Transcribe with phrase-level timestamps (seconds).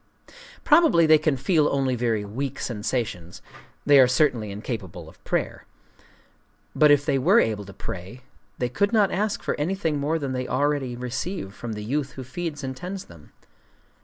[0.63, 3.39] Probably they can feel only very weak sensations:
[3.85, 5.67] they are certainly incapable of prayer.
[6.75, 8.21] But if they were able to pray,
[8.57, 12.23] they could not ask for anything more than they already receive from the youth who
[12.23, 13.31] feeds and tends them.